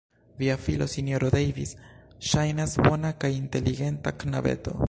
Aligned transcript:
Via 0.39 0.55
filo, 0.63 0.87
Sinjoro 0.93 1.29
Davis, 1.35 1.75
ŝajnas 2.31 2.75
bona 2.89 3.15
kaj 3.25 3.35
inteligenta 3.39 4.19
knabeto. 4.25 4.79